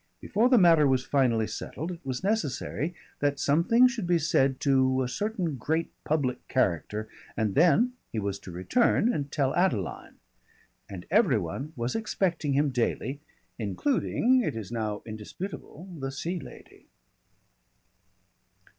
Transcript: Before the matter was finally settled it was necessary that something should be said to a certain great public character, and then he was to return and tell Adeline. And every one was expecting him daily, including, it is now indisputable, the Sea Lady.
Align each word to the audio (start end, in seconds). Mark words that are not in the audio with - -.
Before 0.19 0.49
the 0.49 0.57
matter 0.57 0.87
was 0.87 1.05
finally 1.05 1.45
settled 1.45 1.91
it 1.91 2.03
was 2.03 2.23
necessary 2.23 2.95
that 3.19 3.37
something 3.39 3.87
should 3.87 4.07
be 4.07 4.17
said 4.17 4.59
to 4.61 5.03
a 5.03 5.07
certain 5.07 5.57
great 5.57 5.91
public 6.05 6.47
character, 6.47 7.07
and 7.37 7.53
then 7.53 7.93
he 8.11 8.17
was 8.17 8.39
to 8.39 8.51
return 8.51 9.13
and 9.13 9.31
tell 9.31 9.53
Adeline. 9.53 10.15
And 10.89 11.05
every 11.11 11.37
one 11.37 11.73
was 11.75 11.93
expecting 11.95 12.53
him 12.53 12.71
daily, 12.71 13.21
including, 13.59 14.41
it 14.41 14.55
is 14.55 14.71
now 14.71 15.03
indisputable, 15.05 15.87
the 15.99 16.11
Sea 16.11 16.39
Lady. 16.39 16.87